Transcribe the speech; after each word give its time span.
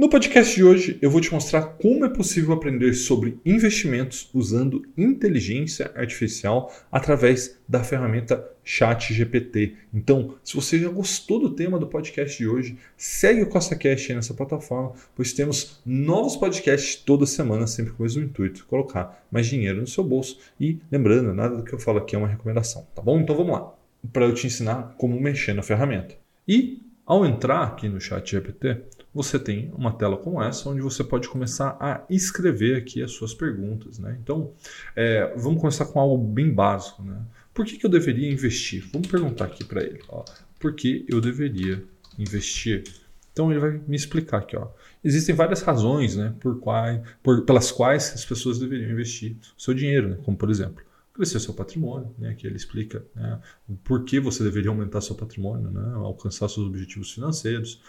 No 0.00 0.08
podcast 0.08 0.54
de 0.54 0.64
hoje, 0.64 0.98
eu 1.02 1.10
vou 1.10 1.20
te 1.20 1.30
mostrar 1.30 1.60
como 1.60 2.06
é 2.06 2.08
possível 2.08 2.54
aprender 2.54 2.94
sobre 2.94 3.38
investimentos 3.44 4.30
usando 4.32 4.82
inteligência 4.96 5.92
artificial 5.94 6.72
através 6.90 7.60
da 7.68 7.84
ferramenta 7.84 8.42
ChatGPT. 8.64 9.76
Então, 9.92 10.36
se 10.42 10.54
você 10.54 10.78
já 10.78 10.88
gostou 10.88 11.38
do 11.38 11.50
tema 11.50 11.78
do 11.78 11.86
podcast 11.86 12.38
de 12.38 12.48
hoje, 12.48 12.78
segue 12.96 13.42
o 13.42 13.50
CostaCast 13.50 14.10
aí 14.10 14.16
nessa 14.16 14.32
plataforma, 14.32 14.94
pois 15.14 15.34
temos 15.34 15.82
novos 15.84 16.34
podcasts 16.34 16.96
toda 16.96 17.26
semana, 17.26 17.66
sempre 17.66 17.92
com 17.92 18.02
o 18.02 18.06
mesmo 18.06 18.22
intuito, 18.22 18.64
colocar 18.64 19.22
mais 19.30 19.48
dinheiro 19.48 19.82
no 19.82 19.86
seu 19.86 20.02
bolso. 20.02 20.38
E 20.58 20.78
lembrando, 20.90 21.34
nada 21.34 21.58
do 21.58 21.62
que 21.62 21.74
eu 21.74 21.78
falo 21.78 21.98
aqui 21.98 22.16
é 22.16 22.18
uma 22.18 22.26
recomendação, 22.26 22.86
tá 22.94 23.02
bom? 23.02 23.20
Então 23.20 23.36
vamos 23.36 23.52
lá, 23.52 23.74
para 24.14 24.24
eu 24.24 24.32
te 24.32 24.46
ensinar 24.46 24.94
como 24.96 25.20
mexer 25.20 25.52
na 25.52 25.62
ferramenta. 25.62 26.14
E 26.48 26.80
ao 27.04 27.26
entrar 27.26 27.64
aqui 27.64 27.86
no 27.86 28.00
ChatGPT, 28.00 28.78
você 29.12 29.38
tem 29.38 29.72
uma 29.76 29.92
tela 29.92 30.16
como 30.16 30.42
essa, 30.42 30.68
onde 30.68 30.80
você 30.80 31.02
pode 31.02 31.28
começar 31.28 31.76
a 31.80 32.04
escrever 32.08 32.76
aqui 32.76 33.02
as 33.02 33.12
suas 33.12 33.34
perguntas. 33.34 33.98
Né? 33.98 34.16
Então, 34.22 34.52
é, 34.94 35.34
vamos 35.36 35.60
começar 35.60 35.86
com 35.86 35.98
algo 35.98 36.16
bem 36.16 36.52
básico. 36.52 37.02
Né? 37.02 37.20
Por 37.52 37.64
que, 37.64 37.76
que 37.76 37.84
eu 37.84 37.90
deveria 37.90 38.30
investir? 38.30 38.88
Vamos 38.92 39.08
perguntar 39.08 39.46
aqui 39.46 39.64
para 39.64 39.82
ele. 39.82 40.00
Ó, 40.08 40.24
por 40.58 40.74
que 40.74 41.04
eu 41.08 41.20
deveria 41.20 41.82
investir? 42.18 42.84
Então, 43.32 43.50
ele 43.50 43.60
vai 43.60 43.80
me 43.86 43.96
explicar 43.96 44.38
aqui. 44.38 44.56
Ó. 44.56 44.68
Existem 45.02 45.34
várias 45.34 45.62
razões 45.62 46.16
né, 46.16 46.34
por 46.40 46.60
quais, 46.60 47.00
por, 47.22 47.44
pelas 47.44 47.72
quais 47.72 48.12
as 48.14 48.24
pessoas 48.24 48.58
deveriam 48.58 48.90
investir 48.90 49.36
o 49.56 49.60
seu 49.60 49.74
dinheiro, 49.74 50.10
né? 50.10 50.18
como 50.24 50.36
por 50.36 50.50
exemplo, 50.50 50.84
crescer 51.12 51.40
seu 51.40 51.52
patrimônio, 51.52 52.14
né, 52.18 52.34
que 52.34 52.46
ele 52.46 52.56
explica 52.56 53.04
né, 53.14 53.40
por 53.84 54.04
que 54.04 54.20
você 54.20 54.42
deveria 54.42 54.70
aumentar 54.70 55.00
seu 55.00 55.14
patrimônio, 55.14 55.70
né, 55.70 55.92
alcançar 55.96 56.48
seus 56.48 56.66
objetivos 56.66 57.12
financeiros, 57.12 57.80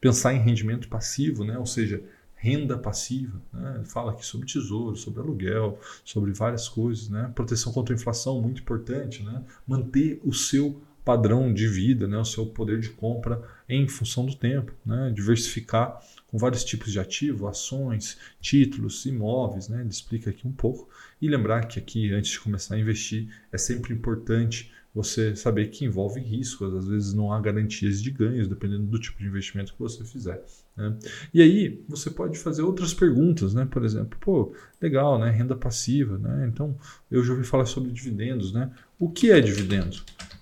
pensar 0.00 0.34
em 0.34 0.38
rendimento 0.38 0.88
passivo, 0.88 1.44
né, 1.44 1.58
ou 1.58 1.66
seja, 1.66 2.02
renda 2.34 2.78
passiva. 2.78 3.42
Né, 3.52 3.74
ele 3.76 3.84
fala 3.84 4.12
aqui 4.12 4.24
sobre 4.24 4.46
tesouro, 4.46 4.96
sobre 4.96 5.20
aluguel, 5.20 5.78
sobre 6.04 6.32
várias 6.32 6.68
coisas, 6.68 7.08
né, 7.08 7.30
proteção 7.34 7.72
contra 7.72 7.94
a 7.94 7.96
inflação, 7.96 8.40
muito 8.40 8.62
importante, 8.62 9.22
né, 9.22 9.42
manter 9.66 10.20
o 10.24 10.32
seu 10.32 10.80
padrão 11.04 11.52
de 11.52 11.66
vida, 11.66 12.06
né, 12.06 12.18
o 12.18 12.24
seu 12.24 12.46
poder 12.46 12.80
de 12.80 12.90
compra 12.90 13.42
em 13.68 13.88
função 13.88 14.24
do 14.24 14.34
tempo, 14.34 14.72
né, 14.84 15.10
diversificar 15.14 16.00
com 16.28 16.38
vários 16.38 16.62
tipos 16.62 16.92
de 16.92 17.00
ativo, 17.00 17.48
ações, 17.48 18.18
títulos, 18.40 19.04
imóveis, 19.06 19.68
né, 19.68 19.80
ele 19.80 19.88
explica 19.88 20.30
aqui 20.30 20.46
um 20.46 20.52
pouco. 20.52 20.88
E 21.20 21.28
lembrar 21.28 21.66
que 21.66 21.78
aqui, 21.78 22.12
antes 22.12 22.32
de 22.32 22.40
começar 22.40 22.76
a 22.76 22.78
investir, 22.78 23.28
é 23.50 23.58
sempre 23.58 23.92
importante 23.92 24.70
você 24.94 25.36
saber 25.36 25.68
que 25.68 25.84
envolve 25.84 26.20
riscos, 26.20 26.74
às 26.74 26.88
vezes 26.88 27.14
não 27.14 27.32
há 27.32 27.40
garantias 27.40 28.02
de 28.02 28.10
ganhos, 28.10 28.48
dependendo 28.48 28.84
do 28.84 28.98
tipo 28.98 29.18
de 29.18 29.26
investimento 29.26 29.72
que 29.72 29.78
você 29.78 30.04
fizer. 30.04 30.42
Né? 30.76 30.96
E 31.32 31.40
aí 31.42 31.84
você 31.88 32.10
pode 32.10 32.38
fazer 32.38 32.62
outras 32.62 32.92
perguntas, 32.92 33.54
né? 33.54 33.66
Por 33.70 33.84
exemplo, 33.84 34.18
pô, 34.20 34.54
legal, 34.80 35.18
né? 35.18 35.30
Renda 35.30 35.54
passiva, 35.54 36.18
né? 36.18 36.48
Então 36.52 36.76
eu 37.10 37.22
já 37.22 37.32
ouvi 37.32 37.44
falar 37.44 37.66
sobre 37.66 37.92
dividendos, 37.92 38.52
né? 38.52 38.72
O 38.98 39.10
que 39.10 39.30
é 39.30 39.40
dividendo? 39.40 39.98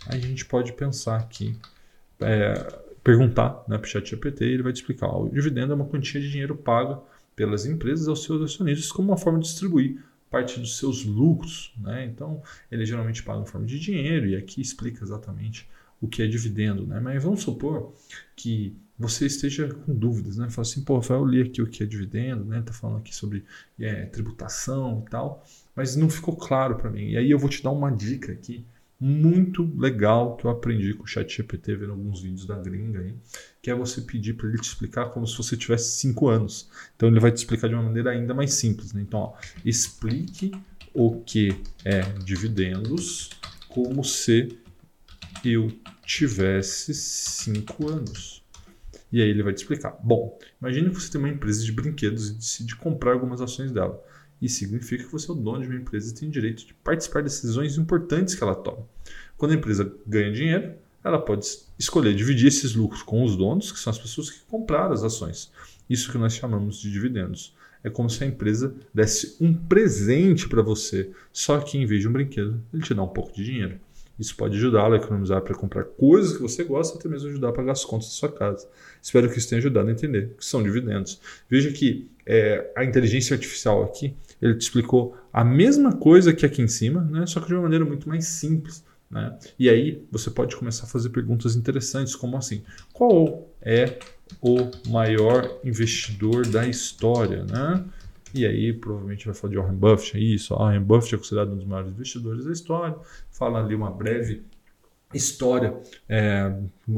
Aí 0.06 0.20
a 0.20 0.26
gente 0.26 0.46
pode 0.46 0.72
pensar 0.72 1.16
aqui, 1.16 1.56
é, 2.20 2.54
perguntar 3.06 3.64
né, 3.68 3.78
para 3.78 3.86
o 3.86 3.88
ChatGPT 3.88 4.44
e 4.44 4.52
ele 4.54 4.64
vai 4.64 4.72
te 4.72 4.80
explicar. 4.80 5.06
o 5.06 5.28
dividendo 5.28 5.70
é 5.70 5.76
uma 5.76 5.84
quantia 5.84 6.20
de 6.20 6.28
dinheiro 6.28 6.56
paga 6.56 7.00
pelas 7.36 7.64
empresas 7.64 8.08
aos 8.08 8.24
seus 8.24 8.42
acionistas 8.42 8.90
como 8.90 9.12
uma 9.12 9.16
forma 9.16 9.38
de 9.38 9.46
distribuir 9.46 10.02
parte 10.28 10.58
dos 10.58 10.76
seus 10.76 11.04
lucros. 11.04 11.72
Né? 11.78 12.04
Então, 12.04 12.42
ele 12.68 12.84
geralmente 12.84 13.22
paga 13.22 13.42
em 13.42 13.46
forma 13.46 13.64
de 13.64 13.78
dinheiro 13.78 14.26
e 14.26 14.34
aqui 14.34 14.60
explica 14.60 15.04
exatamente 15.04 15.68
o 16.00 16.08
que 16.08 16.20
é 16.20 16.26
dividendo. 16.26 16.84
Né? 16.84 16.98
Mas 16.98 17.22
vamos 17.22 17.42
supor 17.42 17.94
que 18.34 18.76
você 18.98 19.26
esteja 19.26 19.68
com 19.68 19.94
dúvidas, 19.94 20.36
né? 20.36 20.50
Fala 20.50 20.66
assim, 20.66 20.82
pô, 20.82 20.96
Rafael, 20.96 21.20
eu 21.20 21.26
li 21.26 21.42
aqui 21.42 21.62
o 21.62 21.66
que 21.66 21.82
é 21.82 21.86
dividendo, 21.86 22.44
né? 22.46 22.62
Tá 22.62 22.72
falando 22.72 22.98
aqui 22.98 23.14
sobre 23.14 23.44
é, 23.78 24.06
tributação 24.06 25.04
e 25.06 25.10
tal, 25.10 25.44
mas 25.76 25.94
não 25.94 26.08
ficou 26.08 26.34
claro 26.34 26.76
para 26.76 26.90
mim. 26.90 27.10
E 27.10 27.16
aí 27.18 27.30
eu 27.30 27.38
vou 27.38 27.50
te 27.50 27.62
dar 27.62 27.70
uma 27.70 27.90
dica 27.90 28.32
aqui 28.32 28.64
muito 28.98 29.70
legal 29.78 30.36
que 30.36 30.46
eu 30.46 30.50
aprendi 30.50 30.94
com 30.94 31.04
o 31.04 31.06
ChatGPT 31.06 31.76
vendo 31.76 31.92
alguns 31.92 32.22
vídeos 32.22 32.46
da 32.46 32.56
gringa 32.56 33.00
aí, 33.00 33.14
que 33.60 33.70
é 33.70 33.74
você 33.74 34.00
pedir 34.00 34.34
para 34.34 34.48
ele 34.48 34.58
te 34.58 34.68
explicar 34.68 35.06
como 35.10 35.26
se 35.26 35.36
você 35.36 35.56
tivesse 35.56 35.98
5 35.98 36.28
anos. 36.28 36.70
Então 36.94 37.08
ele 37.08 37.20
vai 37.20 37.30
te 37.30 37.36
explicar 37.36 37.68
de 37.68 37.74
uma 37.74 37.82
maneira 37.82 38.10
ainda 38.10 38.32
mais 38.32 38.54
simples. 38.54 38.92
Né? 38.92 39.02
Então, 39.02 39.20
ó, 39.20 39.34
explique 39.64 40.52
o 40.94 41.20
que 41.20 41.54
é 41.84 42.00
dividendos 42.24 43.30
como 43.68 44.02
se 44.02 44.58
eu 45.44 45.70
tivesse 46.04 46.94
5 46.94 47.88
anos. 47.90 48.42
E 49.12 49.22
aí 49.22 49.28
ele 49.28 49.42
vai 49.42 49.52
te 49.52 49.58
explicar. 49.58 49.96
Bom, 50.02 50.38
imagine 50.60 50.90
que 50.90 50.96
você 50.96 51.10
tem 51.10 51.20
uma 51.20 51.28
empresa 51.28 51.64
de 51.64 51.70
brinquedos 51.70 52.30
e 52.30 52.34
decide 52.34 52.74
comprar 52.76 53.12
algumas 53.12 53.40
ações 53.40 53.70
dela. 53.70 54.02
Isso 54.40 54.58
significa 54.58 55.04
que 55.04 55.12
você 55.12 55.30
é 55.30 55.34
o 55.34 55.36
dono 55.36 55.62
de 55.62 55.68
uma 55.68 55.76
empresa 55.76 56.10
e 56.10 56.14
tem 56.14 56.28
direito 56.28 56.66
de 56.66 56.74
participar 56.74 57.20
de 57.20 57.28
decisões 57.28 57.78
importantes 57.78 58.34
que 58.34 58.42
ela 58.42 58.54
toma. 58.54 58.86
Quando 59.36 59.52
a 59.52 59.54
empresa 59.54 59.92
ganha 60.06 60.32
dinheiro, 60.32 60.74
ela 61.02 61.18
pode 61.18 61.46
escolher 61.78 62.14
dividir 62.14 62.48
esses 62.48 62.74
lucros 62.74 63.02
com 63.02 63.22
os 63.22 63.36
donos, 63.36 63.70
que 63.70 63.78
são 63.78 63.90
as 63.90 63.98
pessoas 63.98 64.30
que 64.30 64.40
compraram 64.48 64.92
as 64.92 65.02
ações. 65.02 65.50
Isso 65.88 66.10
que 66.10 66.18
nós 66.18 66.34
chamamos 66.34 66.78
de 66.78 66.90
dividendos. 66.90 67.54
É 67.82 67.88
como 67.88 68.10
se 68.10 68.24
a 68.24 68.26
empresa 68.26 68.74
desse 68.92 69.36
um 69.40 69.54
presente 69.54 70.48
para 70.48 70.62
você, 70.62 71.10
só 71.32 71.60
que 71.60 71.78
em 71.78 71.86
vez 71.86 72.00
de 72.00 72.08
um 72.08 72.12
brinquedo, 72.12 72.60
ele 72.74 72.82
te 72.82 72.92
dá 72.92 73.02
um 73.02 73.08
pouco 73.08 73.32
de 73.32 73.44
dinheiro. 73.44 73.78
Isso 74.18 74.34
pode 74.36 74.56
ajudá-lo 74.56 74.94
a 74.94 74.96
economizar 74.96 75.42
para 75.42 75.54
comprar 75.54 75.84
coisas 75.84 76.36
que 76.36 76.42
você 76.42 76.64
gosta, 76.64 76.98
até 76.98 77.08
mesmo 77.08 77.28
ajudar 77.28 77.50
a 77.50 77.52
pagar 77.52 77.72
as 77.72 77.84
contas 77.84 78.08
da 78.08 78.14
sua 78.14 78.32
casa. 78.32 78.66
Espero 79.02 79.30
que 79.30 79.38
isso 79.38 79.48
tenha 79.48 79.58
ajudado 79.58 79.88
a 79.88 79.92
entender 79.92 80.32
o 80.34 80.38
que 80.38 80.44
são 80.44 80.62
dividendos. 80.62 81.20
Veja 81.48 81.70
que 81.70 82.08
é, 82.24 82.72
a 82.74 82.84
inteligência 82.84 83.34
artificial 83.34 83.82
aqui, 83.82 84.14
ele 84.40 84.54
te 84.54 84.62
explicou 84.62 85.16
a 85.32 85.44
mesma 85.44 85.92
coisa 85.92 86.32
que 86.32 86.46
aqui 86.46 86.62
em 86.62 86.68
cima, 86.68 87.02
né? 87.02 87.26
só 87.26 87.40
que 87.40 87.46
de 87.46 87.54
uma 87.54 87.62
maneira 87.62 87.84
muito 87.84 88.08
mais 88.08 88.24
simples. 88.24 88.84
Né? 89.10 89.38
E 89.58 89.68
aí 89.68 90.02
você 90.10 90.30
pode 90.30 90.56
começar 90.56 90.84
a 90.84 90.88
fazer 90.88 91.10
perguntas 91.10 91.54
interessantes, 91.54 92.16
como 92.16 92.36
assim: 92.36 92.62
qual 92.92 93.48
é 93.62 93.98
o 94.40 94.70
maior 94.88 95.60
investidor 95.62 96.46
da 96.46 96.66
história? 96.66 97.44
Né? 97.44 97.84
E 98.36 98.46
aí, 98.46 98.72
provavelmente 98.72 99.26
vai 99.26 99.34
falar 99.34 99.50
de 99.50 99.58
Warren 99.58 99.76
Buffett, 99.76 100.16
é 100.16 100.20
isso. 100.20 100.54
Warren 100.54 100.82
Buffett 100.82 101.14
é 101.14 101.18
considerado 101.18 101.52
um 101.52 101.56
dos 101.56 101.64
maiores 101.64 101.90
investidores 101.90 102.44
da 102.44 102.52
história. 102.52 102.96
Fala 103.30 103.62
ali 103.62 103.74
uma 103.74 103.90
breve 103.90 104.44
história, 105.14 105.80
é, 106.08 106.52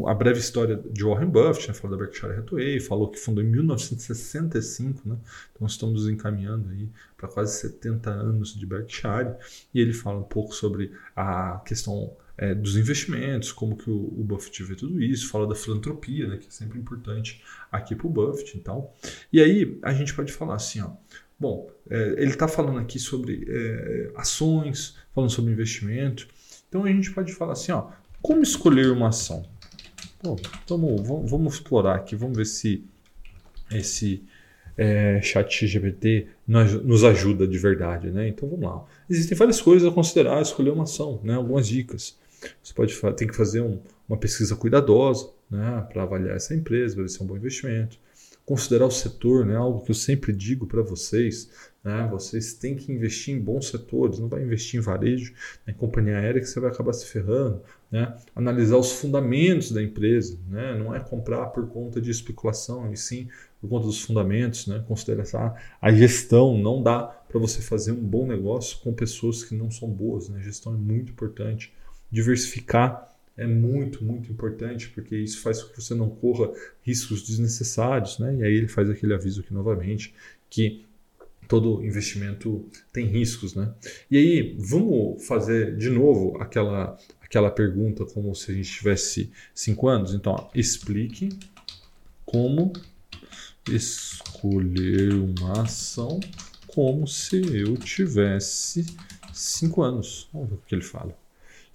a 0.07 0.15
breve 0.15 0.41
história 0.41 0.83
de 0.91 1.05
Warren 1.05 1.29
Buffett, 1.29 1.69
né, 1.69 1.91
da 1.91 1.97
Berkshire 1.97 2.33
Hathaway, 2.33 2.81
falou 2.81 3.11
que 3.11 3.19
fundou 3.19 3.45
em 3.45 3.47
1965, 3.47 5.09
né, 5.09 5.17
então 5.55 5.67
estamos 5.67 6.09
encaminhando 6.09 6.71
aí 6.71 6.89
para 7.17 7.29
quase 7.29 7.61
70 7.61 8.11
anos 8.11 8.59
de 8.59 8.65
Berkshire, 8.65 9.35
e 9.75 9.81
ele 9.81 9.93
fala 9.93 10.19
um 10.19 10.25
pouco 10.25 10.55
sobre 10.55 10.91
a 11.15 11.61
questão 11.67 12.17
é, 12.39 12.55
dos 12.55 12.77
investimentos, 12.77 13.53
como 13.53 13.77
que 13.77 13.91
o, 13.91 13.97
o, 13.97 14.25
Buffett 14.25 14.63
vê 14.63 14.75
tudo 14.75 15.03
isso, 15.03 15.29
fala 15.29 15.47
da 15.47 15.55
filantropia, 15.55 16.29
né, 16.29 16.39
que 16.39 16.47
é 16.47 16.51
sempre 16.51 16.79
importante 16.79 17.43
aqui 17.71 17.95
para 17.95 18.07
o 18.07 18.11
Buffett 18.11 18.57
e 18.57 18.61
tal. 18.61 18.97
E 19.33 19.41
aí 19.41 19.79
a 19.83 19.93
gente 19.93 20.15
pode 20.15 20.33
falar 20.33 20.55
assim, 20.55 20.81
ó, 20.81 20.93
Bom, 21.39 21.71
é, 21.89 22.15
ele 22.19 22.31
está 22.31 22.49
falando 22.49 22.81
aqui 22.81 22.99
sobre 22.99 23.47
é, 23.49 24.11
ações, 24.17 24.97
falando 25.15 25.31
sobre 25.31 25.53
investimento. 25.53 26.27
Então 26.69 26.85
a 26.85 26.89
gente 26.89 27.13
pode 27.13 27.33
falar 27.33 27.53
assim, 27.53 27.71
ó, 27.71 27.91
como 28.21 28.43
escolher 28.43 28.91
uma 28.91 29.09
ação? 29.09 29.49
Pô, 30.19 30.37
vamos, 30.69 31.07
vamos, 31.07 31.31
vamos, 31.31 31.55
explorar 31.55 31.95
aqui, 31.95 32.17
vamos 32.17 32.37
ver 32.37 32.45
se 32.45 32.85
esse 33.71 34.25
é, 34.77 35.21
chat 35.23 35.65
GPT 35.65 36.27
nos 36.47 37.05
ajuda 37.05 37.47
de 37.47 37.57
verdade, 37.57 38.11
né? 38.11 38.27
Então 38.27 38.49
vamos 38.49 38.65
lá. 38.69 38.85
Existem 39.09 39.39
várias 39.39 39.61
coisas 39.61 39.89
a 39.89 39.93
considerar, 39.93 40.43
escolher 40.43 40.71
uma 40.71 40.83
ação, 40.85 41.21
né? 41.23 41.35
Algumas 41.35 41.69
dicas. 41.69 42.19
Você 42.63 42.75
pode 42.75 42.97
tem 43.17 43.29
que 43.29 43.37
fazer 43.37 43.61
um, 43.61 43.81
uma 44.09 44.19
pesquisa 44.19 44.57
cuidadosa, 44.57 45.31
né? 45.49 45.87
Para 45.93 46.03
avaliar 46.03 46.35
essa 46.35 46.53
empresa, 46.53 46.97
ver 46.97 47.09
se 47.09 47.21
é 47.21 47.25
um 47.25 47.29
bom 47.29 47.37
investimento 47.37 47.97
considerar 48.49 48.87
o 48.87 48.91
setor, 48.91 49.45
né? 49.45 49.55
algo 49.55 49.85
que 49.85 49.91
eu 49.91 49.95
sempre 49.95 50.33
digo 50.33 50.67
para 50.67 50.81
vocês, 50.81 51.51
né? 51.85 52.09
vocês 52.11 52.55
têm 52.55 52.75
que 52.75 52.91
investir 52.91 53.37
em 53.37 53.39
bons 53.39 53.69
setores, 53.69 54.19
não 54.19 54.27
vai 54.27 54.43
investir 54.43 54.81
em 54.81 54.83
varejo, 54.83 55.35
em 55.67 55.75
companhia 55.75 56.17
aérea 56.17 56.41
que 56.41 56.47
você 56.47 56.59
vai 56.59 56.71
acabar 56.71 56.95
se 56.95 57.05
ferrando, 57.05 57.61
né? 57.91 58.17
analisar 58.35 58.79
os 58.79 58.91
fundamentos 58.91 59.71
da 59.71 59.83
empresa, 59.83 60.39
né? 60.49 60.75
não 60.79 60.95
é 60.95 60.99
comprar 60.99 61.49
por 61.49 61.69
conta 61.69 62.01
de 62.01 62.11
especulação, 62.11 62.91
e 62.91 62.97
sim 62.97 63.29
por 63.61 63.69
conta 63.69 63.85
dos 63.85 64.01
fundamentos, 64.01 64.67
né? 64.67 64.83
considerar 64.89 65.63
a 65.79 65.93
gestão, 65.93 66.57
não 66.57 66.83
dá 66.83 67.03
para 67.03 67.39
você 67.39 67.61
fazer 67.61 67.93
um 67.93 68.03
bom 68.03 68.27
negócio 68.27 68.79
com 68.79 68.95
pessoas 68.95 69.45
que 69.45 69.55
não 69.55 69.71
são 69.71 69.91
boas, 69.91 70.31
né? 70.31 70.39
a 70.39 70.43
gestão 70.43 70.73
é 70.73 70.79
muito 70.79 71.13
importante, 71.13 71.71
diversificar 72.11 73.15
é 73.39 73.47
muito, 73.47 74.05
muito 74.05 74.31
importante, 74.31 74.89
porque 74.91 75.17
isso 75.17 75.41
faz 75.41 75.63
com 75.63 75.73
que 75.73 75.81
você 75.81 75.95
não 75.95 76.11
corra 76.11 76.53
riscos 76.83 77.23
desnecessários, 77.23 78.19
né? 78.19 78.37
E 78.37 78.43
aí 78.43 78.53
ele 78.53 78.69
faz 78.69 78.91
aquele 78.91 79.15
aviso 79.15 79.41
aqui 79.41 79.55
novamente 79.55 80.13
que 80.51 80.85
todo 81.47 81.83
investimento 81.83 82.69
tem 82.93 83.07
riscos, 83.07 83.55
né? 83.55 83.73
E 84.11 84.19
aí, 84.19 84.57
vamos 84.59 85.25
fazer 85.27 85.77
de 85.77 85.89
novo 85.89 86.37
aquela, 86.43 86.99
aquela 87.23 87.51
pergunta 87.51 88.05
como 88.05 88.35
se 88.35 88.51
a 88.51 88.55
gente 88.55 88.71
tivesse 88.71 89.31
cinco 89.55 89.89
anos? 89.89 90.13
Então, 90.13 90.33
ó, 90.33 90.51
explique 90.55 91.31
como 92.27 92.73
escolher 93.71 95.15
uma 95.15 95.63
ação 95.63 96.21
como 96.67 97.07
se 97.07 97.37
eu 97.37 97.77
tivesse 97.77 98.85
cinco 99.33 99.83
anos. 99.83 100.29
Vamos 100.33 100.51
ver 100.51 100.55
o 100.57 100.63
que 100.67 100.75
ele 100.75 100.83
fala. 100.83 101.28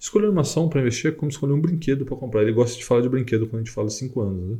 Escolher 0.04 0.28
uma 0.28 0.42
ação 0.42 0.68
para 0.68 0.82
investir 0.82 1.10
é 1.10 1.14
como 1.14 1.30
escolher 1.30 1.54
um 1.54 1.60
brinquedo 1.62 2.04
para 2.04 2.14
comprar. 2.14 2.42
Ele 2.42 2.52
gosta 2.52 2.76
de 2.76 2.84
falar 2.84 3.00
de 3.00 3.08
brinquedo 3.08 3.46
quando 3.46 3.62
a 3.62 3.64
gente 3.64 3.70
fala 3.70 3.88
cinco 3.88 4.20
anos. 4.20 4.50
Né? 4.50 4.58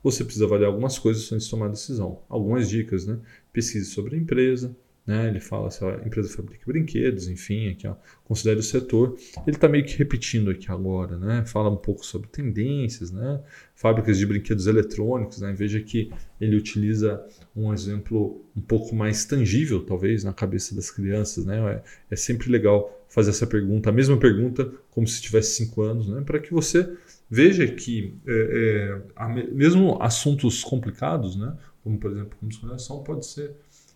Você 0.00 0.22
precisa 0.22 0.44
avaliar 0.44 0.70
algumas 0.70 0.96
coisas 0.96 1.32
antes 1.32 1.46
de 1.46 1.50
tomar 1.50 1.66
a 1.66 1.70
decisão. 1.70 2.22
Algumas 2.28 2.68
dicas, 2.68 3.04
né? 3.04 3.18
Pesquise 3.52 3.86
sobre 3.86 4.14
a 4.14 4.18
empresa, 4.18 4.76
né? 5.04 5.26
Ele 5.26 5.40
fala 5.40 5.72
se 5.72 5.84
a 5.84 6.02
empresa 6.06 6.28
fabrica 6.28 6.62
brinquedos, 6.64 7.26
enfim, 7.26 7.68
aqui, 7.68 7.88
ó, 7.88 7.96
considere 8.22 8.60
o 8.60 8.62
setor. 8.62 9.18
Ele 9.44 9.56
está 9.56 9.68
meio 9.68 9.84
que 9.84 9.98
repetindo 9.98 10.52
aqui 10.52 10.70
agora, 10.70 11.18
né? 11.18 11.44
Fala 11.44 11.68
um 11.68 11.76
pouco 11.76 12.06
sobre 12.06 12.28
tendências, 12.28 13.10
né? 13.10 13.42
Fábricas 13.74 14.16
de 14.16 14.24
brinquedos 14.24 14.68
eletrônicos, 14.68 15.40
né? 15.40 15.52
Veja 15.52 15.80
que 15.80 16.12
ele 16.40 16.54
utiliza 16.54 17.26
um 17.56 17.74
exemplo 17.74 18.40
um 18.56 18.60
pouco 18.60 18.94
mais 18.94 19.24
tangível, 19.24 19.84
talvez, 19.84 20.22
na 20.22 20.32
cabeça 20.32 20.76
das 20.76 20.92
crianças, 20.92 21.44
né? 21.44 21.58
É, 21.58 21.82
é 22.12 22.16
sempre 22.16 22.48
legal 22.48 23.04
fazer 23.16 23.30
essa 23.30 23.46
pergunta, 23.46 23.88
a 23.88 23.92
mesma 23.92 24.18
pergunta, 24.18 24.70
como 24.90 25.06
se 25.06 25.22
tivesse 25.22 25.56
cinco 25.56 25.80
anos, 25.80 26.06
né? 26.06 26.20
Para 26.20 26.38
que 26.38 26.52
você 26.52 26.94
veja 27.30 27.66
que 27.66 28.12
é, 28.26 29.00
é, 29.18 29.42
mesmo 29.52 29.96
assuntos 30.02 30.62
complicados, 30.62 31.34
né? 31.34 31.56
Como 31.82 31.98
por 31.98 32.10
exemplo, 32.10 32.36
como 32.38 32.50
escolher 32.50 32.76
pode 33.06 33.24
ser 33.24 33.52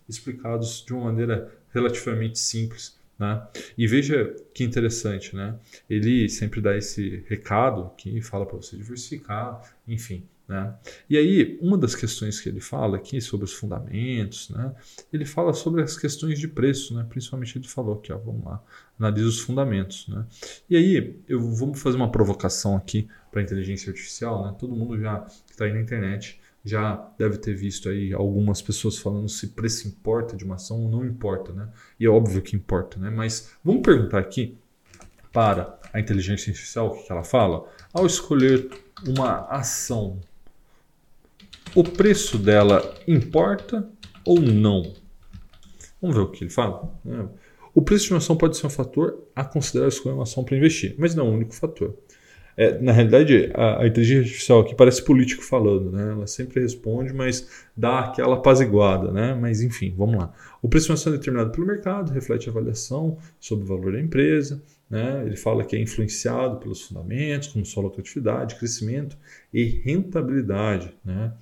explicados 0.09 0.83
de 0.83 0.91
uma 0.91 1.05
maneira 1.05 1.53
relativamente 1.71 2.39
simples. 2.39 2.99
Né? 3.19 3.39
E 3.77 3.85
veja 3.85 4.35
que 4.55 4.63
interessante, 4.63 5.35
né? 5.35 5.55
ele 5.87 6.27
sempre 6.27 6.59
dá 6.59 6.75
esse 6.75 7.23
recado 7.27 7.91
que 7.95 8.19
fala 8.23 8.47
para 8.47 8.57
você 8.57 8.75
diversificar, 8.75 9.61
enfim. 9.87 10.23
Né? 10.51 10.75
E 11.09 11.17
aí, 11.17 11.57
uma 11.61 11.77
das 11.77 11.95
questões 11.95 12.41
que 12.41 12.49
ele 12.49 12.59
fala 12.59 12.97
aqui 12.97 13.21
sobre 13.21 13.45
os 13.45 13.53
fundamentos, 13.53 14.49
né? 14.49 14.75
ele 15.11 15.23
fala 15.23 15.53
sobre 15.53 15.81
as 15.81 15.97
questões 15.97 16.37
de 16.37 16.45
preço, 16.45 16.93
né? 16.93 17.05
principalmente 17.07 17.57
ele 17.57 17.69
falou 17.69 17.95
aqui, 17.95 18.11
ó, 18.11 18.17
vamos 18.17 18.43
lá, 18.43 18.61
analisa 18.99 19.29
os 19.29 19.39
fundamentos. 19.39 20.09
Né? 20.09 20.25
E 20.69 20.75
aí, 20.75 21.15
eu 21.25 21.39
vamos 21.39 21.81
fazer 21.81 21.95
uma 21.95 22.11
provocação 22.11 22.75
aqui 22.75 23.07
para 23.31 23.39
a 23.39 23.43
inteligência 23.43 23.89
artificial. 23.89 24.45
Né? 24.45 24.53
Todo 24.59 24.75
mundo 24.75 24.99
já 24.99 25.25
está 25.49 25.63
aí 25.63 25.71
na 25.71 25.79
internet 25.79 26.37
já 26.63 27.11
deve 27.17 27.37
ter 27.37 27.55
visto 27.55 27.89
aí 27.89 28.13
algumas 28.13 28.61
pessoas 28.61 28.95
falando 28.95 29.27
se 29.27 29.47
preço 29.47 29.87
importa 29.87 30.37
de 30.37 30.45
uma 30.45 30.53
ação 30.53 30.79
ou 30.83 30.91
não 30.91 31.03
importa, 31.03 31.51
né? 31.51 31.67
E 31.99 32.05
é 32.05 32.09
óbvio 32.09 32.39
que 32.39 32.55
importa, 32.55 32.99
né? 32.99 33.09
Mas 33.09 33.49
vamos 33.63 33.81
perguntar 33.81 34.19
aqui 34.19 34.55
para 35.33 35.79
a 35.91 35.99
inteligência 35.99 36.51
artificial 36.51 36.87
o 36.87 37.03
que 37.03 37.11
ela 37.11 37.23
fala. 37.23 37.67
Ao 37.91 38.05
escolher 38.05 38.69
uma 39.07 39.47
ação, 39.47 40.19
o 41.75 41.83
preço 41.83 42.37
dela 42.37 42.93
importa 43.07 43.87
ou 44.25 44.39
não? 44.39 44.93
Vamos 46.01 46.15
ver 46.15 46.23
o 46.23 46.27
que 46.29 46.43
ele 46.43 46.51
fala. 46.51 46.91
Né? 47.03 47.27
O 47.73 47.81
preço 47.81 48.05
de 48.05 48.13
uma 48.13 48.17
ação 48.17 48.35
pode 48.35 48.57
ser 48.57 48.67
um 48.67 48.69
fator 48.69 49.23
a 49.35 49.43
considerar 49.43 49.87
escolher 49.87 50.15
uma 50.15 50.23
ação 50.23 50.43
para 50.43 50.57
investir, 50.57 50.95
mas 50.97 51.15
não 51.15 51.27
é 51.27 51.29
o 51.29 51.33
único 51.33 51.53
fator. 51.53 51.95
É, 52.57 52.77
na 52.79 52.91
realidade, 52.91 53.49
a, 53.53 53.81
a, 53.81 53.87
inteligência 53.87 54.23
artificial 54.23 54.59
aqui 54.59 54.75
parece 54.75 55.03
político 55.03 55.41
falando, 55.41 55.89
né? 55.89 56.11
Ela 56.11 56.27
sempre 56.27 56.61
responde, 56.61 57.13
mas 57.13 57.47
dá 57.75 57.99
aquela 58.01 58.35
apaziguada, 58.35 59.09
né? 59.11 59.33
Mas 59.33 59.61
enfim, 59.61 59.93
vamos 59.97 60.17
lá. 60.17 60.33
O 60.61 60.67
preço 60.67 60.87
de 60.87 60.91
uma 60.91 60.95
ação 60.95 61.13
é 61.13 61.17
determinado 61.17 61.51
pelo 61.51 61.65
mercado, 61.65 62.11
reflete 62.11 62.49
a 62.49 62.51
avaliação 62.51 63.17
sobre 63.39 63.63
o 63.63 63.67
valor 63.67 63.93
da 63.93 64.01
empresa, 64.01 64.61
né? 64.91 65.23
Ele 65.25 65.37
fala 65.37 65.63
que 65.63 65.73
é 65.73 65.79
influenciado 65.79 66.57
pelos 66.57 66.81
fundamentos, 66.81 67.47
como 67.47 67.65
sua 67.65 67.83
lucratividade, 67.83 68.55
crescimento 68.55 69.17
e 69.53 69.63
rentabilidade, 69.63 70.93
né? 71.03 71.33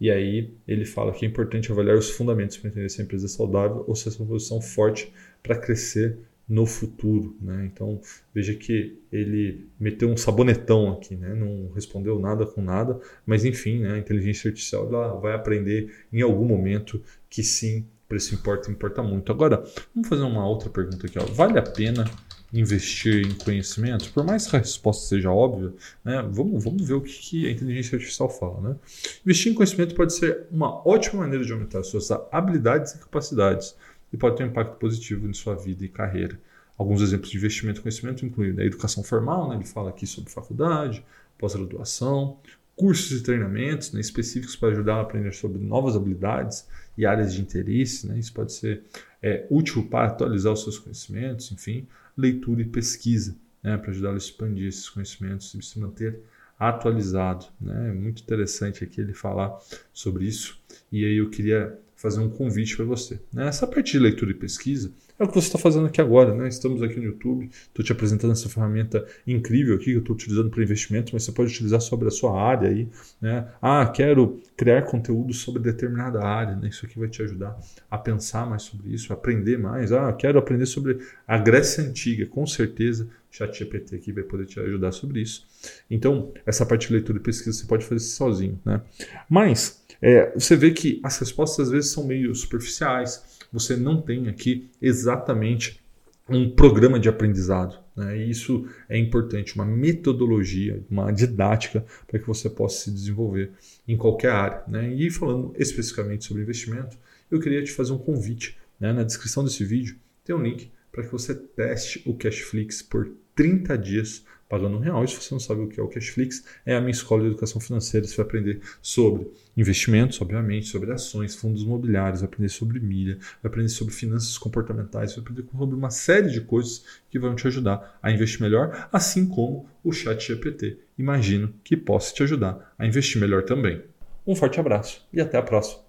E 0.00 0.10
aí 0.10 0.54
ele 0.66 0.84
fala 0.84 1.12
que 1.12 1.24
é 1.24 1.28
importante 1.28 1.70
avaliar 1.70 1.96
os 1.96 2.10
fundamentos 2.10 2.56
para 2.56 2.70
entender 2.70 2.88
se 2.88 3.00
a 3.00 3.04
empresa 3.04 3.26
é 3.26 3.28
saudável 3.28 3.84
ou 3.86 3.94
se 3.94 4.08
essa 4.08 4.24
posição 4.24 4.60
forte 4.60 5.12
para 5.42 5.56
crescer 5.56 6.18
no 6.48 6.66
futuro. 6.66 7.36
Né? 7.40 7.70
Então 7.72 8.00
veja 8.34 8.52
que 8.52 8.98
ele 9.12 9.68
meteu 9.78 10.08
um 10.08 10.16
sabonetão 10.16 10.92
aqui, 10.92 11.14
né? 11.14 11.34
não 11.34 11.70
respondeu 11.72 12.18
nada 12.18 12.44
com 12.44 12.60
nada, 12.60 13.00
mas 13.24 13.44
enfim, 13.44 13.78
né? 13.78 13.94
a 13.94 13.98
inteligência 13.98 14.48
artificial 14.48 14.88
ela 14.88 15.20
vai 15.20 15.34
aprender 15.34 15.92
em 16.12 16.20
algum 16.20 16.44
momento 16.44 17.00
que 17.30 17.44
sim, 17.44 17.86
preço 18.08 18.34
importa, 18.34 18.72
importa 18.72 19.04
muito. 19.04 19.30
Agora, 19.30 19.62
vamos 19.94 20.08
fazer 20.08 20.22
uma 20.22 20.48
outra 20.48 20.68
pergunta 20.68 21.06
aqui. 21.06 21.16
Ó. 21.16 21.24
Vale 21.26 21.60
a 21.60 21.62
pena 21.62 22.04
investir 22.52 23.26
em 23.26 23.34
conhecimento? 23.34 24.10
Por 24.12 24.24
mais 24.24 24.46
que 24.46 24.56
a 24.56 24.58
resposta 24.58 25.06
seja 25.06 25.30
óbvia, 25.30 25.72
né? 26.04 26.22
vamos, 26.30 26.62
vamos 26.62 26.86
ver 26.86 26.94
o 26.94 27.00
que, 27.00 27.12
que 27.12 27.46
a 27.46 27.50
inteligência 27.50 27.96
artificial 27.96 28.28
fala. 28.28 28.60
Né? 28.60 28.76
Investir 29.24 29.52
em 29.52 29.54
conhecimento 29.54 29.94
pode 29.94 30.14
ser 30.14 30.46
uma 30.50 30.86
ótima 30.86 31.22
maneira 31.22 31.44
de 31.44 31.52
aumentar 31.52 31.82
suas 31.82 32.10
habilidades 32.30 32.92
e 32.92 32.98
capacidades 32.98 33.74
e 34.12 34.16
pode 34.16 34.36
ter 34.36 34.44
um 34.44 34.48
impacto 34.48 34.76
positivo 34.76 35.26
em 35.26 35.32
sua 35.32 35.54
vida 35.54 35.84
e 35.84 35.88
carreira. 35.88 36.38
Alguns 36.76 37.00
exemplos 37.00 37.30
de 37.30 37.36
investimento 37.36 37.80
em 37.80 37.82
conhecimento 37.82 38.26
incluem 38.26 38.58
a 38.58 38.64
educação 38.64 39.02
formal, 39.02 39.48
né? 39.48 39.56
ele 39.56 39.64
fala 39.64 39.90
aqui 39.90 40.06
sobre 40.06 40.30
faculdade, 40.30 41.04
pós-graduação, 41.38 42.38
cursos 42.82 43.20
e 43.20 43.22
treinamentos 43.22 43.92
né, 43.92 44.00
específicos 44.00 44.56
para 44.56 44.70
ajudar 44.70 44.96
a 44.96 45.00
aprender 45.02 45.32
sobre 45.32 45.56
novas 45.62 45.94
habilidades 45.94 46.66
e 46.98 47.06
áreas 47.06 47.32
de 47.32 47.40
interesse. 47.40 48.08
Né? 48.08 48.18
Isso 48.18 48.32
pode 48.32 48.52
ser 48.52 48.82
é, 49.22 49.46
útil 49.48 49.84
para 49.84 50.08
atualizar 50.08 50.52
os 50.52 50.64
seus 50.64 50.80
conhecimentos, 50.80 51.52
enfim, 51.52 51.86
leitura 52.18 52.60
e 52.60 52.64
pesquisa, 52.64 53.36
né, 53.62 53.76
para 53.76 53.92
ajudá-lo 53.92 54.16
a 54.16 54.18
expandir 54.18 54.66
esses 54.66 54.88
conhecimentos 54.90 55.54
e 55.54 55.62
se 55.62 55.78
manter 55.78 56.18
atualizado. 56.58 57.46
Né? 57.60 57.90
É 57.90 57.92
muito 57.92 58.20
interessante 58.20 58.82
aqui 58.82 59.00
ele 59.00 59.14
falar 59.14 59.56
sobre 59.92 60.24
isso. 60.24 60.58
E 60.90 61.04
aí 61.04 61.18
eu 61.18 61.30
queria 61.30 61.78
fazer 61.94 62.18
um 62.18 62.28
convite 62.28 62.74
para 62.74 62.84
você. 62.84 63.20
Né? 63.32 63.46
Essa 63.46 63.64
parte 63.64 63.92
de 63.92 64.00
leitura 64.00 64.32
e 64.32 64.34
pesquisa 64.34 64.90
é 65.22 65.24
o 65.24 65.28
que 65.28 65.34
você 65.34 65.46
está 65.46 65.58
fazendo 65.58 65.86
aqui 65.86 66.00
agora. 66.00 66.34
Né? 66.34 66.48
Estamos 66.48 66.82
aqui 66.82 66.96
no 66.96 67.04
YouTube, 67.04 67.48
estou 67.52 67.84
te 67.84 67.92
apresentando 67.92 68.32
essa 68.32 68.48
ferramenta 68.48 69.04
incrível 69.26 69.76
aqui 69.76 69.86
que 69.86 69.92
eu 69.92 70.00
estou 70.00 70.14
utilizando 70.14 70.50
para 70.50 70.62
investimento, 70.62 71.12
mas 71.12 71.24
você 71.24 71.32
pode 71.32 71.50
utilizar 71.50 71.80
sobre 71.80 72.08
a 72.08 72.10
sua 72.10 72.40
área 72.40 72.68
aí. 72.68 72.88
Né? 73.20 73.46
Ah, 73.60 73.86
quero 73.86 74.40
criar 74.56 74.82
conteúdo 74.82 75.32
sobre 75.32 75.62
determinada 75.62 76.22
área. 76.22 76.56
Né? 76.56 76.68
Isso 76.68 76.84
aqui 76.84 76.98
vai 76.98 77.08
te 77.08 77.22
ajudar 77.22 77.58
a 77.90 77.98
pensar 77.98 78.46
mais 78.46 78.62
sobre 78.62 78.92
isso, 78.92 79.12
aprender 79.12 79.58
mais. 79.58 79.92
Ah, 79.92 80.12
quero 80.12 80.38
aprender 80.38 80.66
sobre 80.66 80.98
a 81.26 81.38
Grécia 81.38 81.84
Antiga. 81.84 82.26
Com 82.26 82.46
certeza, 82.46 83.08
ChatGPT 83.30 83.96
aqui 83.96 84.12
vai 84.12 84.24
poder 84.24 84.46
te 84.46 84.60
ajudar 84.60 84.92
sobre 84.92 85.20
isso. 85.20 85.46
Então, 85.90 86.32
essa 86.44 86.66
parte 86.66 86.88
de 86.88 86.94
leitura 86.94 87.18
e 87.18 87.22
pesquisa 87.22 87.52
você 87.52 87.66
pode 87.66 87.84
fazer 87.84 88.00
sozinho. 88.00 88.60
Né? 88.64 88.82
Mas 89.28 89.82
é, 90.00 90.32
você 90.34 90.56
vê 90.56 90.72
que 90.72 91.00
as 91.02 91.18
respostas 91.18 91.66
às 91.66 91.72
vezes 91.72 91.90
são 91.92 92.04
meio 92.04 92.34
superficiais, 92.34 93.40
você 93.52 93.76
não 93.76 94.00
tem 94.00 94.28
aqui 94.28 94.70
exatamente 94.80 95.80
um 96.28 96.48
programa 96.50 96.98
de 96.98 97.08
aprendizado. 97.08 97.78
Né? 97.96 98.18
E 98.18 98.30
isso 98.30 98.66
é 98.88 98.98
importante, 98.98 99.54
uma 99.54 99.64
metodologia, 99.64 100.82
uma 100.90 101.10
didática 101.10 101.84
para 102.06 102.18
que 102.18 102.26
você 102.26 102.48
possa 102.48 102.84
se 102.84 102.90
desenvolver 102.90 103.50
em 103.86 103.96
qualquer 103.96 104.30
área. 104.30 104.62
Né? 104.66 104.94
E 104.94 105.10
falando 105.10 105.52
especificamente 105.58 106.24
sobre 106.24 106.42
investimento, 106.42 106.96
eu 107.30 107.40
queria 107.40 107.62
te 107.62 107.72
fazer 107.72 107.92
um 107.92 107.98
convite. 107.98 108.56
Né? 108.80 108.92
Na 108.92 109.02
descrição 109.02 109.44
desse 109.44 109.64
vídeo 109.64 109.96
tem 110.24 110.34
um 110.34 110.42
link 110.42 110.70
para 110.90 111.04
que 111.04 111.12
você 111.12 111.34
teste 111.34 112.02
o 112.06 112.14
Cashflix 112.14 112.82
por 112.82 113.10
30 113.34 113.76
dias 113.78 114.24
pagando 114.52 114.76
um 114.76 114.80
real. 114.80 115.02
E 115.02 115.08
se 115.08 115.16
você 115.16 115.32
não 115.32 115.40
sabe 115.40 115.62
o 115.62 115.66
que 115.66 115.80
é 115.80 115.82
o 115.82 115.88
Cashflix, 115.88 116.44
é 116.66 116.76
a 116.76 116.80
minha 116.80 116.90
escola 116.90 117.22
de 117.22 117.28
educação 117.28 117.58
financeira. 117.58 118.06
Você 118.06 118.14
vai 118.14 118.26
aprender 118.26 118.60
sobre 118.82 119.26
investimentos, 119.56 120.20
obviamente, 120.20 120.66
sobre 120.66 120.92
ações, 120.92 121.34
fundos 121.34 121.62
imobiliários, 121.62 122.20
vai 122.20 122.28
aprender 122.28 122.50
sobre 122.50 122.78
milha, 122.78 123.16
vai 123.42 123.50
aprender 123.50 123.70
sobre 123.70 123.94
finanças 123.94 124.36
comportamentais, 124.36 125.14
vai 125.14 125.24
aprender 125.24 125.46
sobre 125.50 125.74
uma 125.74 125.88
série 125.88 126.28
de 126.28 126.42
coisas 126.42 126.84
que 127.08 127.18
vão 127.18 127.34
te 127.34 127.46
ajudar 127.46 127.98
a 128.02 128.12
investir 128.12 128.42
melhor, 128.42 128.90
assim 128.92 129.26
como 129.26 129.66
o 129.82 129.90
Chat 129.90 130.22
GPT. 130.22 130.80
Imagino 130.98 131.54
que 131.64 131.74
possa 131.74 132.12
te 132.12 132.22
ajudar 132.22 132.74
a 132.78 132.86
investir 132.86 133.18
melhor 133.18 133.44
também. 133.44 133.82
Um 134.26 134.36
forte 134.36 134.60
abraço 134.60 135.02
e 135.10 135.18
até 135.18 135.38
a 135.38 135.42
próxima. 135.42 135.81